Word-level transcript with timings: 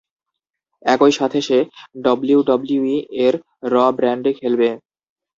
একই 0.85 1.11
সাথে 1.11 1.39
সে 1.41 1.57
ডব্লিউডব্লিউই-এর 2.05 3.35
র 3.65 3.93
ব্র্যান্ডে 3.97 4.31
খেলবে। 4.39 4.69